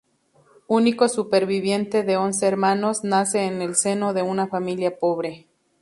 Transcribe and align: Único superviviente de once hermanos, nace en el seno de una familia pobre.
Único 0.65 1.07
superviviente 1.07 2.01
de 2.01 2.17
once 2.17 2.47
hermanos, 2.47 3.03
nace 3.03 3.45
en 3.45 3.61
el 3.61 3.75
seno 3.75 4.15
de 4.15 4.23
una 4.23 4.47
familia 4.47 4.97
pobre. 4.97 5.45